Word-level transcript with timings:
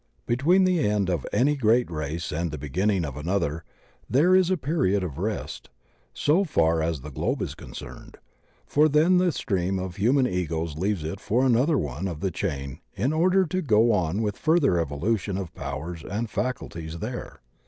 Between 0.25 0.63
the 0.63 0.79
end 0.83 1.11
of 1.11 1.27
any 1.31 1.55
great 1.55 1.91
race 1.91 2.31
and 2.31 2.49
the 2.49 2.57
begin 2.57 2.87
ning 2.87 3.05
of 3.05 3.15
another 3.15 3.63
there 4.09 4.35
is 4.35 4.49
a 4.49 4.57
period 4.57 5.03
of 5.03 5.19
rest, 5.19 5.69
so 6.11 6.43
far 6.43 6.81
as 6.81 7.01
the 7.01 7.11
globe 7.11 7.39
is 7.39 7.53
concerned, 7.53 8.17
for 8.65 8.89
then 8.89 9.19
the 9.19 9.31
stream 9.31 9.77
of 9.77 9.97
hmnan 9.97 10.27
Egos 10.27 10.75
leaves 10.75 11.03
it 11.03 11.19
for 11.19 11.45
another 11.45 11.77
one 11.77 12.07
of 12.07 12.19
the 12.19 12.31
chain 12.31 12.79
in 12.95 13.13
order 13.13 13.45
to 13.45 13.61
go 13.61 13.91
on 13.91 14.23
with 14.23 14.39
further 14.39 14.79
evolution 14.79 15.37
of 15.37 15.53
powers 15.53 16.03
and 16.03 16.31
faculties 16.31 16.97
there. 16.97 17.39